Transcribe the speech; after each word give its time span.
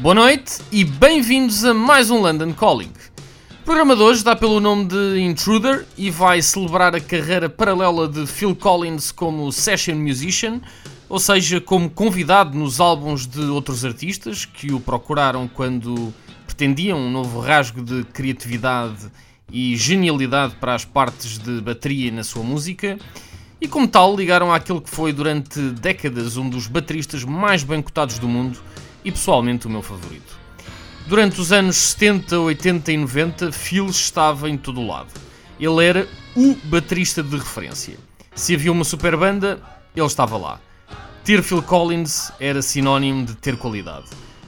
Boa 0.00 0.14
noite 0.14 0.60
e 0.70 0.84
bem-vindos 0.84 1.64
a 1.64 1.74
mais 1.74 2.08
um 2.08 2.20
London 2.20 2.52
Calling. 2.52 2.92
O 3.50 3.64
programa 3.64 3.96
de 3.96 4.02
hoje 4.02 4.22
dá 4.22 4.36
pelo 4.36 4.60
nome 4.60 4.84
de 4.84 5.18
Intruder 5.18 5.84
e 5.96 6.08
vai 6.08 6.40
celebrar 6.40 6.94
a 6.94 7.00
carreira 7.00 7.48
paralela 7.48 8.06
de 8.06 8.24
Phil 8.24 8.54
Collins 8.54 9.10
como 9.10 9.50
session 9.50 9.96
musician, 9.96 10.60
ou 11.08 11.18
seja, 11.18 11.60
como 11.60 11.90
convidado 11.90 12.56
nos 12.56 12.78
álbuns 12.78 13.26
de 13.26 13.40
outros 13.46 13.84
artistas 13.84 14.44
que 14.44 14.72
o 14.72 14.78
procuraram 14.78 15.48
quando 15.48 16.14
pretendiam 16.46 16.96
um 16.96 17.10
novo 17.10 17.40
rasgo 17.40 17.82
de 17.82 18.04
criatividade 18.04 19.10
e 19.50 19.74
genialidade 19.76 20.54
para 20.60 20.76
as 20.76 20.84
partes 20.84 21.38
de 21.38 21.60
bateria 21.60 22.12
na 22.12 22.22
sua 22.22 22.44
música. 22.44 22.96
E 23.60 23.66
como 23.66 23.88
tal, 23.88 24.14
ligaram 24.14 24.52
àquele 24.52 24.80
que 24.80 24.90
foi 24.90 25.12
durante 25.12 25.58
décadas 25.70 26.36
um 26.36 26.48
dos 26.48 26.68
bateristas 26.68 27.24
mais 27.24 27.64
bem 27.64 27.82
cotados 27.82 28.20
do 28.20 28.28
mundo 28.28 28.60
e 29.04 29.10
pessoalmente 29.10 29.66
o 29.66 29.70
meu 29.70 29.82
favorito. 29.82 30.38
Durante 31.06 31.40
os 31.40 31.52
anos 31.52 31.76
70, 31.76 32.38
80 32.38 32.92
e 32.92 32.96
90, 32.98 33.52
Phil 33.52 33.86
estava 33.86 34.50
em 34.50 34.56
todo 34.56 34.80
o 34.80 34.86
lado. 34.86 35.08
Ele 35.58 35.84
era 35.84 36.08
o 36.36 36.54
baterista 36.64 37.22
de 37.22 37.36
referência. 37.36 37.96
Se 38.34 38.54
havia 38.54 38.70
uma 38.70 38.84
super 38.84 39.16
banda, 39.16 39.60
ele 39.96 40.06
estava 40.06 40.36
lá. 40.36 40.60
Ter 41.24 41.42
Phil 41.42 41.62
Collins 41.62 42.30
era 42.38 42.62
sinónimo 42.62 43.24
de 43.24 43.34
ter 43.34 43.56
qualidade. 43.56 44.06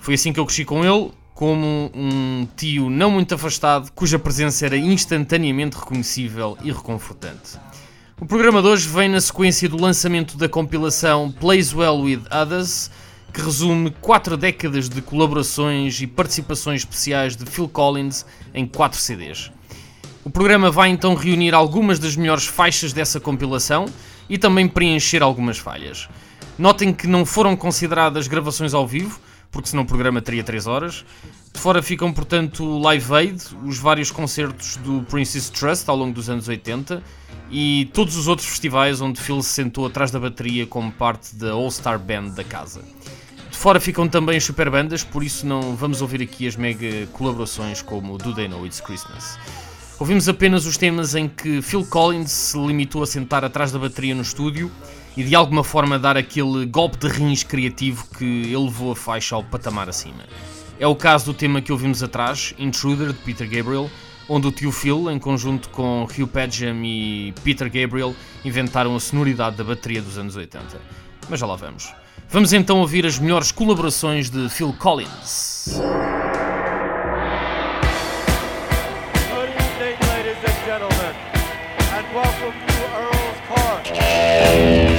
Foi 0.00 0.14
assim 0.14 0.32
que 0.32 0.38
eu 0.38 0.46
cresci 0.46 0.64
com 0.64 0.84
ele, 0.84 1.10
como 1.34 1.90
um 1.94 2.46
tio 2.56 2.88
não 2.90 3.10
muito 3.10 3.34
afastado, 3.34 3.90
cuja 3.92 4.18
presença 4.18 4.66
era 4.66 4.76
instantaneamente 4.76 5.76
reconhecível 5.76 6.56
e 6.62 6.70
reconfortante. 6.70 7.58
O 8.20 8.26
programa 8.26 8.62
de 8.62 8.68
hoje 8.68 8.88
vem 8.88 9.08
na 9.08 9.20
sequência 9.20 9.68
do 9.68 9.76
lançamento 9.80 10.36
da 10.36 10.48
compilação 10.48 11.32
Plays 11.32 11.74
Well 11.74 12.02
With 12.02 12.22
Others, 12.30 12.90
que 13.32 13.40
resume 13.40 13.90
quatro 14.00 14.36
décadas 14.36 14.88
de 14.88 15.00
colaborações 15.00 16.00
e 16.00 16.06
participações 16.06 16.82
especiais 16.82 17.34
de 17.34 17.46
Phil 17.46 17.68
Collins 17.68 18.26
em 18.52 18.66
quatro 18.66 18.98
CDs. 18.98 19.50
O 20.24 20.30
programa 20.30 20.70
vai 20.70 20.90
então 20.90 21.14
reunir 21.14 21.54
algumas 21.54 21.98
das 21.98 22.14
melhores 22.14 22.46
faixas 22.46 22.92
dessa 22.92 23.18
compilação 23.18 23.86
e 24.28 24.38
também 24.38 24.68
preencher 24.68 25.22
algumas 25.22 25.58
falhas. 25.58 26.08
Notem 26.58 26.92
que 26.92 27.06
não 27.06 27.24
foram 27.24 27.56
consideradas 27.56 28.28
gravações 28.28 28.74
ao 28.74 28.86
vivo, 28.86 29.18
porque 29.50 29.68
senão 29.68 29.82
o 29.82 29.86
programa 29.86 30.20
teria 30.22 30.44
3 30.44 30.66
horas. 30.66 31.04
De 31.52 31.60
fora 31.60 31.82
ficam, 31.82 32.12
portanto, 32.12 32.64
o 32.64 32.78
Live 32.78 33.12
Aid, 33.14 33.42
os 33.64 33.78
vários 33.78 34.10
concertos 34.10 34.76
do 34.76 35.02
Princess 35.02 35.50
Trust 35.50 35.88
ao 35.88 35.96
longo 35.96 36.14
dos 36.14 36.30
anos 36.30 36.48
80 36.48 37.02
e 37.50 37.90
todos 37.92 38.16
os 38.16 38.28
outros 38.28 38.48
festivais 38.48 39.00
onde 39.00 39.20
Phil 39.20 39.42
se 39.42 39.50
sentou 39.50 39.86
atrás 39.86 40.10
da 40.10 40.18
bateria 40.18 40.66
como 40.66 40.90
parte 40.90 41.34
da 41.36 41.52
All-Star 41.52 41.98
Band 41.98 42.30
da 42.30 42.44
casa. 42.44 42.82
Fora 43.62 43.78
ficam 43.78 44.08
também 44.08 44.36
as 44.36 44.42
super 44.42 44.68
bandas, 44.68 45.04
por 45.04 45.22
isso 45.22 45.46
não 45.46 45.76
vamos 45.76 46.02
ouvir 46.02 46.20
aqui 46.20 46.48
as 46.48 46.56
mega 46.56 47.06
colaborações 47.12 47.80
como 47.80 48.18
Do 48.18 48.34
They 48.34 48.48
Know 48.48 48.66
It's 48.66 48.80
Christmas. 48.80 49.38
Ouvimos 50.00 50.28
apenas 50.28 50.66
os 50.66 50.76
temas 50.76 51.14
em 51.14 51.28
que 51.28 51.62
Phil 51.62 51.86
Collins 51.86 52.32
se 52.32 52.58
limitou 52.58 53.04
a 53.04 53.06
sentar 53.06 53.44
atrás 53.44 53.70
da 53.70 53.78
bateria 53.78 54.16
no 54.16 54.22
estúdio 54.22 54.68
e 55.16 55.22
de 55.22 55.36
alguma 55.36 55.62
forma 55.62 55.96
dar 55.96 56.16
aquele 56.16 56.66
golpe 56.66 56.98
de 56.98 57.06
rins 57.06 57.44
criativo 57.44 58.04
que 58.18 58.24
ele 58.24 58.64
levou 58.64 58.90
a 58.90 58.96
faixa 58.96 59.36
ao 59.36 59.44
patamar 59.44 59.88
acima. 59.88 60.24
É 60.80 60.86
o 60.88 60.96
caso 60.96 61.26
do 61.26 61.32
tema 61.32 61.62
que 61.62 61.70
ouvimos 61.70 62.02
atrás, 62.02 62.52
Intruder, 62.58 63.12
de 63.12 63.20
Peter 63.20 63.48
Gabriel, 63.48 63.88
onde 64.28 64.48
o 64.48 64.50
tio 64.50 64.72
Phil, 64.72 65.08
em 65.08 65.20
conjunto 65.20 65.68
com 65.68 66.02
Hugh 66.02 66.26
Padgham 66.26 66.84
e 66.84 67.32
Peter 67.44 67.70
Gabriel, 67.70 68.12
inventaram 68.44 68.96
a 68.96 68.98
sonoridade 68.98 69.54
da 69.54 69.62
bateria 69.62 70.02
dos 70.02 70.18
anos 70.18 70.34
80. 70.34 71.02
Mas 71.28 71.40
já 71.40 71.46
lá 71.46 71.56
vamos. 71.56 71.92
Vamos 72.28 72.52
então 72.52 72.80
ouvir 72.80 73.04
as 73.06 73.18
melhores 73.18 73.52
colaborações 73.52 74.30
de 74.30 74.48
Phil 74.48 74.74
Collins. 74.78 75.74
Good 75.74 75.82
evening, 79.50 79.96
ladies 80.14 80.38
and 80.44 80.58
gentlemen, 80.64 81.14
and 81.94 82.06
welcome 82.14 82.54
to 82.66 82.82
Earl's 82.96 83.40
Park. 83.48 84.91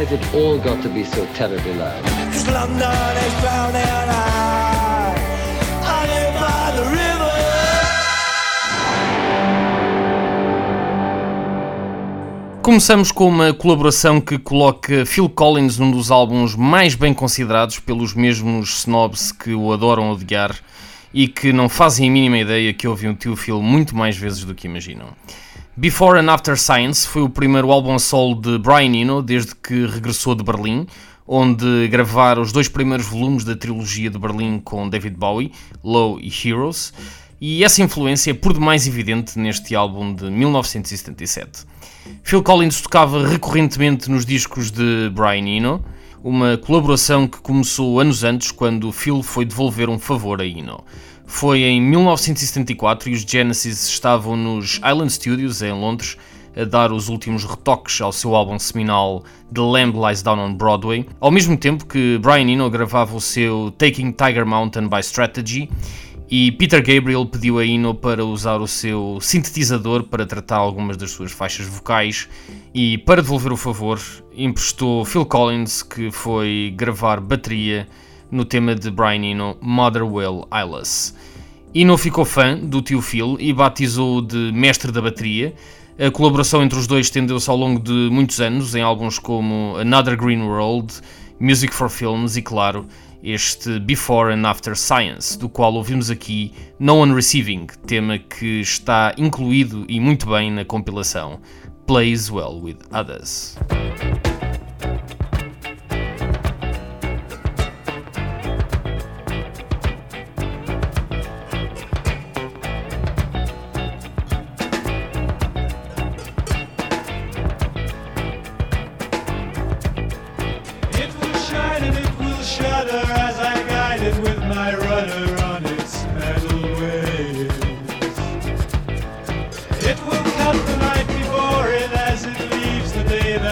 Has 0.00 0.10
it 0.12 0.34
all 0.34 0.58
got 0.58 0.80
to 0.82 0.88
be 0.88 1.04
so 1.04 1.26
terribly 1.34 1.74
loud? 1.74 2.02
Cause 2.32 2.48
London 2.48 3.16
is 3.18 3.40
drowning. 3.42 3.84
I 5.82 6.06
live 6.08 6.34
by 6.40 6.72
the 6.74 6.84
river. 6.88 7.30
Começamos 12.62 13.12
com 13.12 13.28
uma 13.28 13.52
colaboração 13.52 14.22
que 14.22 14.38
coloca 14.38 15.04
Phil 15.04 15.28
Collins 15.28 15.76
num 15.76 15.90
dos 15.90 16.10
álbuns 16.10 16.54
mais 16.56 16.94
bem 16.94 17.12
considerados 17.12 17.78
pelos 17.78 18.14
mesmos 18.14 18.80
snobs 18.80 19.30
que 19.30 19.52
o 19.52 19.70
adoram 19.70 20.12
odiar 20.12 20.56
e 21.12 21.28
que 21.28 21.52
não 21.52 21.68
fazem 21.68 22.08
a 22.08 22.12
mínima 22.12 22.38
ideia 22.38 22.72
que 22.72 22.88
ouvem 22.88 23.10
o 23.10 23.14
tio 23.14 23.36
Phil 23.36 23.60
muito 23.60 23.94
mais 23.94 24.16
vezes 24.16 24.44
do 24.44 24.54
que 24.54 24.66
imaginam. 24.66 25.08
Before 25.80 26.20
and 26.20 26.30
After 26.30 26.58
Science 26.58 27.08
foi 27.08 27.22
o 27.22 27.28
primeiro 27.30 27.72
álbum 27.72 27.98
solo 27.98 28.34
de 28.34 28.58
Brian 28.58 28.94
Eno 28.94 29.22
desde 29.22 29.54
que 29.54 29.86
regressou 29.86 30.34
de 30.34 30.44
Berlim, 30.44 30.86
onde 31.26 31.88
gravara 31.88 32.38
os 32.38 32.52
dois 32.52 32.68
primeiros 32.68 33.06
volumes 33.06 33.44
da 33.44 33.56
trilogia 33.56 34.10
de 34.10 34.18
Berlim 34.18 34.60
com 34.62 34.90
David 34.90 35.16
Bowie, 35.16 35.52
Low 35.82 36.20
e 36.20 36.30
Heroes, 36.46 36.92
e 37.40 37.64
essa 37.64 37.82
influência 37.82 38.32
é 38.32 38.34
por 38.34 38.52
demais 38.52 38.86
evidente 38.86 39.38
neste 39.38 39.74
álbum 39.74 40.14
de 40.14 40.30
1977. 40.30 41.64
Phil 42.22 42.42
Collins 42.42 42.82
tocava 42.82 43.26
recorrentemente 43.26 44.10
nos 44.10 44.26
discos 44.26 44.70
de 44.70 45.08
Brian 45.14 45.48
Eno, 45.48 45.82
uma 46.22 46.58
colaboração 46.58 47.26
que 47.26 47.40
começou 47.40 47.98
anos 47.98 48.22
antes 48.22 48.50
quando 48.50 48.92
Phil 48.92 49.22
foi 49.22 49.46
devolver 49.46 49.88
um 49.88 49.98
favor 49.98 50.42
a 50.42 50.44
Eno. 50.44 50.84
Foi 51.30 51.62
em 51.62 51.80
1974 51.80 53.08
e 53.08 53.14
os 53.14 53.22
Genesis 53.22 53.88
estavam 53.88 54.36
nos 54.36 54.74
Island 54.78 55.10
Studios 55.10 55.62
em 55.62 55.72
Londres 55.72 56.18
a 56.54 56.64
dar 56.64 56.92
os 56.92 57.08
últimos 57.08 57.44
retoques 57.44 57.98
ao 58.00 58.12
seu 58.12 58.34
álbum 58.34 58.58
seminal 58.58 59.22
The 59.54 59.60
Lamb 59.60 59.96
Lies 59.96 60.22
Down 60.22 60.40
on 60.40 60.54
Broadway, 60.54 61.06
ao 61.20 61.30
mesmo 61.30 61.56
tempo 61.56 61.86
que 61.86 62.18
Brian 62.18 62.50
Eno 62.50 62.68
gravava 62.68 63.16
o 63.16 63.20
seu 63.20 63.72
Taking 63.78 64.10
Tiger 64.10 64.44
Mountain 64.44 64.88
by 64.88 64.98
Strategy 64.98 65.70
e 66.28 66.50
Peter 66.52 66.84
Gabriel 66.84 67.24
pediu 67.24 67.60
a 67.60 67.64
Eno 67.64 67.94
para 67.94 68.24
usar 68.24 68.60
o 68.60 68.66
seu 68.66 69.18
sintetizador 69.22 70.02
para 70.02 70.26
tratar 70.26 70.56
algumas 70.56 70.96
das 70.96 71.12
suas 71.12 71.30
faixas 71.30 71.64
vocais 71.64 72.28
e, 72.74 72.98
para 72.98 73.22
devolver 73.22 73.52
o 73.52 73.56
favor, 73.56 74.00
emprestou 74.36 75.04
Phil 75.04 75.24
Collins, 75.24 75.82
que 75.82 76.10
foi 76.10 76.74
gravar 76.76 77.20
bateria 77.20 77.86
no 78.30 78.44
tema 78.44 78.74
de 78.74 78.90
Brian 78.90 79.24
Eno, 79.24 79.56
Motherwell 79.60 80.46
Eyeless. 80.52 81.14
Eno 81.74 81.96
ficou 81.96 82.24
fã 82.24 82.58
do 82.58 82.82
tio 82.82 83.00
Phil 83.00 83.36
e 83.38 83.52
batizou-o 83.52 84.20
de 84.20 84.50
mestre 84.52 84.90
da 84.90 85.00
bateria. 85.00 85.54
A 85.98 86.10
colaboração 86.10 86.62
entre 86.62 86.78
os 86.78 86.86
dois 86.86 87.06
estendeu-se 87.06 87.48
ao 87.48 87.56
longo 87.56 87.78
de 87.78 88.08
muitos 88.10 88.40
anos 88.40 88.74
em 88.74 88.82
álbuns 88.82 89.18
como 89.18 89.76
Another 89.76 90.16
Green 90.16 90.42
World, 90.42 90.94
Music 91.38 91.74
for 91.74 91.88
Films 91.88 92.36
e, 92.36 92.42
claro, 92.42 92.86
este 93.22 93.78
Before 93.78 94.32
and 94.32 94.48
After 94.48 94.76
Science, 94.76 95.38
do 95.38 95.48
qual 95.48 95.74
ouvimos 95.74 96.10
aqui 96.10 96.52
No 96.78 96.96
One 96.96 97.14
Receiving, 97.14 97.66
tema 97.86 98.18
que 98.18 98.60
está 98.60 99.14
incluído 99.16 99.84
e 99.88 100.00
muito 100.00 100.28
bem 100.28 100.50
na 100.50 100.64
compilação 100.64 101.38
Plays 101.86 102.30
Well 102.30 102.60
With 102.62 102.78
Others. 102.92 103.58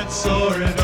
soaring. 0.09 0.78